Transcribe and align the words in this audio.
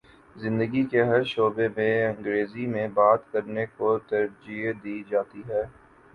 زندگی 0.35 0.83
کے 0.85 1.03
ہر 1.03 1.23
شعبے 1.25 1.67
میں 1.75 1.91
انگریزی 2.07 2.65
میں 2.67 2.87
بات 2.93 3.31
کر 3.31 3.43
نے 3.47 3.65
کو 3.77 3.97
ترجیح 4.07 4.71
دی 4.83 5.01
جاتی 5.09 5.41
ہے 5.49 5.63